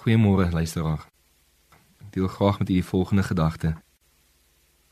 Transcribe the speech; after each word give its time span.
Goeiemôre 0.00 0.48
luisteraar. 0.50 1.06
Ek 2.00 2.12
deel 2.16 2.28
graag 2.28 2.58
met 2.58 2.70
u 2.70 2.72
die 2.72 2.84
volgende 2.84 3.22
gedagte. 3.22 3.74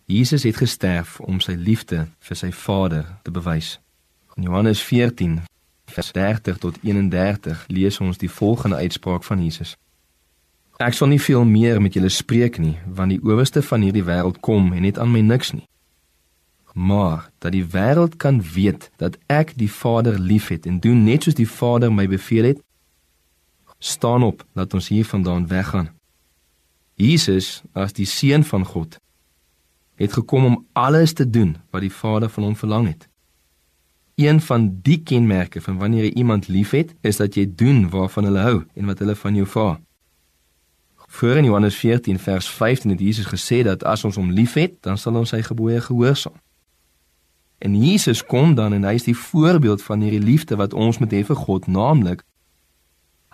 Jesus 0.05 0.43
het 0.43 0.57
gesterf 0.57 1.21
om 1.21 1.41
sy 1.41 1.55
liefde 1.57 2.03
vir 2.21 2.37
sy 2.37 2.51
Vader 2.53 3.07
te 3.25 3.33
bewys. 3.33 3.79
In 4.37 4.43
Johannes 4.43 4.83
14 4.85 5.39
vers 5.89 6.13
30 6.13 6.59
tot 6.59 6.77
31 6.83 7.65
lees 7.73 8.01
ons 8.05 8.21
die 8.21 8.29
volgende 8.29 8.77
uitspraak 8.77 9.25
van 9.25 9.41
Jesus. 9.41 9.79
Ek 10.77 10.93
sal 10.93 11.09
nie 11.09 11.23
veel 11.23 11.49
meer 11.49 11.81
met 11.81 11.97
julle 11.97 12.13
spreek 12.13 12.61
nie, 12.61 12.77
want 12.85 13.17
die 13.17 13.23
owerste 13.25 13.65
van 13.65 13.89
hierdie 13.89 14.05
wêreld 14.05 14.45
kom 14.45 14.75
en 14.77 14.85
het 14.85 15.01
aan 15.01 15.13
my 15.17 15.25
niks 15.25 15.57
nie. 15.57 15.65
Maar 16.77 17.31
dat 17.41 17.57
die 17.57 17.65
wêreld 17.65 18.21
kan 18.21 18.45
weet 18.45 18.91
dat 19.01 19.17
ek 19.27 19.57
die 19.57 19.73
Vader 19.73 20.21
liefhet 20.21 20.69
en 20.69 20.85
doen 20.85 21.01
net 21.09 21.25
soos 21.25 21.41
die 21.41 21.49
Vader 21.49 21.89
my 21.89 22.05
beveel 22.13 22.53
het, 22.53 22.61
staan 23.79 24.23
op, 24.23 24.47
laat 24.53 24.75
ons 24.75 24.89
hiervandaan 24.89 25.47
weggaan. 25.47 25.91
Jesus, 26.95 27.63
as 27.73 27.93
die 27.95 28.07
seun 28.07 28.45
van 28.45 28.65
God, 28.67 28.99
het 29.95 30.13
gekom 30.13 30.45
om 30.45 30.67
alles 30.73 31.13
te 31.13 31.31
doen 31.31 31.57
wat 31.71 31.83
die 31.83 31.93
Vader 31.93 32.31
van 32.31 32.43
hom 32.43 32.57
verlang 32.57 32.87
het. 32.87 33.09
Een 34.19 34.41
van 34.41 34.81
die 34.83 35.03
kenmerke 35.03 35.61
van 35.61 35.79
wanneer 35.79 36.05
jy 36.05 36.11
iemand 36.11 36.49
liefhet, 36.49 36.95
is 37.01 37.17
dat 37.17 37.35
jy 37.35 37.47
doen 37.55 37.87
waarvan 37.91 38.27
hulle 38.27 38.43
hou 38.43 38.59
en 38.75 38.91
wat 38.91 38.99
hulle 38.99 39.15
van 39.15 39.35
jou 39.35 39.47
vra. 39.47 39.79
Voor 41.09 41.37
in 41.37 41.45
Johannes 41.45 41.77
14 41.77 42.19
vers 42.19 42.51
15 42.51 42.91
het 42.91 43.01
Jesus 43.01 43.27
gesê 43.27 43.63
dat 43.63 43.85
as 43.85 44.05
ons 44.05 44.19
hom 44.19 44.31
liefhet, 44.31 44.75
dan 44.83 44.99
sal 44.99 45.15
ons 45.17 45.31
sy 45.31 45.43
gebooie 45.43 45.81
gehoorsaam. 45.81 46.35
En 47.59 47.75
Jesus 47.75 48.25
kom 48.27 48.55
dan 48.55 48.73
en 48.73 48.85
hy 48.85 48.95
is 48.99 49.07
die 49.07 49.17
voorbeeld 49.17 49.83
van 49.83 50.03
hierdie 50.03 50.23
liefde 50.23 50.59
wat 50.59 50.75
ons 50.75 50.99
moet 50.99 51.15
hê 51.15 51.25
vir 51.27 51.39
God, 51.39 51.67
naamlik 51.67 52.23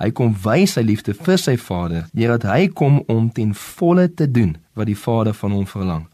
Hy 0.01 0.11
kom 0.11 0.33
wys 0.43 0.75
sy 0.75 0.83
liefde 0.83 1.15
vir 1.15 1.39
sy 1.39 1.55
Vader 1.61 2.09
deurdat 2.13 2.49
hy 2.51 2.67
kom 2.69 3.03
om 3.09 3.31
ten 3.31 3.55
volle 3.55 4.09
te 4.11 4.27
doen 4.31 4.57
wat 4.75 4.91
die 4.91 4.99
Vader 4.99 5.35
van 5.35 5.55
hom 5.55 5.67
verlang. 5.71 6.09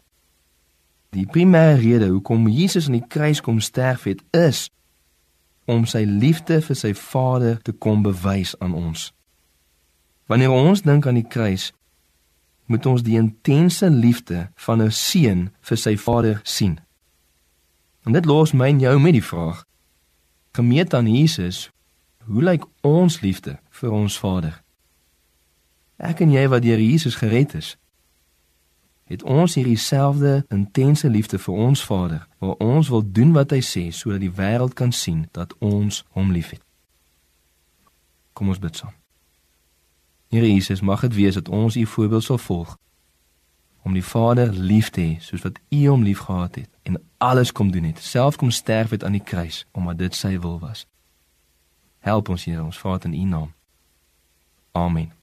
Die 1.11 1.25
primêre 1.25 1.79
rede 1.81 2.07
hoekom 2.07 2.47
Jesus 2.47 2.87
aan 2.87 2.99
die 2.99 3.07
kruis 3.09 3.41
kom 3.41 3.59
sterf 3.59 4.05
het, 4.07 4.21
is 4.31 4.69
om 5.67 5.83
sy 5.85 6.05
liefde 6.07 6.61
vir 6.63 6.77
sy 6.77 6.93
Vader 6.95 7.57
te 7.65 7.73
kom 7.73 8.03
bewys 8.05 8.53
aan 8.59 8.75
ons. 8.77 9.09
Wanneer 10.31 10.53
ons 10.55 10.85
dink 10.85 11.07
aan 11.07 11.19
die 11.19 11.27
kruis, 11.27 11.71
moet 12.71 12.85
ons 12.87 13.03
die 13.03 13.17
intense 13.19 13.89
liefde 13.89 14.47
van 14.65 14.81
'n 14.81 14.91
seun 14.91 15.49
vir 15.61 15.77
sy 15.77 15.97
Vader 15.97 16.39
sien. 16.43 16.79
En 18.05 18.13
dit 18.13 18.25
los 18.25 18.53
my 18.53 18.69
en 18.69 18.79
jou 18.79 18.99
met 18.99 19.13
die 19.13 19.23
vraag: 19.23 19.65
gemeet 20.53 20.93
aan 20.93 21.07
Jesus, 21.07 21.69
hoe 22.25 22.43
lyk 22.43 22.65
ons 22.81 23.21
liefde 23.21 23.59
vir 23.69 23.91
ons 23.91 24.17
Vader? 24.19 24.61
Ek 26.01 26.21
en 26.21 26.31
jy 26.33 26.47
wat 26.49 26.63
deur 26.65 26.81
Jesus 26.81 27.15
gered 27.15 27.53
is, 27.57 27.75
het 29.11 29.23
ons 29.23 29.55
hierdie 29.55 29.77
selfde 29.77 30.45
intense 30.49 31.09
liefde 31.09 31.39
vir 31.39 31.53
ons 31.67 31.83
Vader, 31.83 32.27
waar 32.39 32.55
ons 32.63 32.89
wil 32.89 33.03
doen 33.05 33.33
wat 33.35 33.51
hy 33.51 33.59
sê 33.65 33.89
sodat 33.91 34.23
die 34.23 34.31
wêreld 34.31 34.73
kan 34.77 34.93
sien 34.95 35.25
dat 35.35 35.53
ons 35.59 36.03
hom 36.15 36.31
liefhet. 36.31 36.63
Kom 38.33 38.49
ons 38.49 38.61
bid 38.61 38.77
saam. 38.79 38.95
Here 40.31 40.47
Jesus, 40.47 40.81
mag 40.81 41.03
dit 41.03 41.17
wees 41.17 41.35
dat 41.35 41.49
ons 41.51 41.75
u 41.75 41.85
voorbeeld 41.85 42.23
sal 42.23 42.39
volg 42.39 42.77
om 43.83 43.93
die 43.97 44.05
Vader 44.05 44.53
lief 44.53 44.91
te 44.93 45.01
hê 45.01 45.17
soos 45.19 45.41
wat 45.43 45.57
u 45.73 45.79
hom 45.87 46.03
liefgehad 46.05 46.55
het 46.61 46.69
en 46.87 47.01
alles 47.17 47.51
kom 47.51 47.71
doen 47.73 47.89
het, 47.89 47.99
self 47.99 48.37
kom 48.37 48.51
sterf 48.53 48.93
het 48.93 49.03
aan 49.03 49.17
die 49.17 49.25
kruis 49.25 49.65
omdat 49.73 49.97
dit 49.97 50.15
sy 50.15 50.37
wil 50.39 50.59
was. 50.61 50.85
Help 52.01 52.29
ons 52.29 52.43
Here, 52.43 52.63
ons 52.63 52.77
Vader 52.81 53.09
in 53.11 53.13
U 53.13 53.25
naam. 53.29 53.53
Amen. 54.73 55.20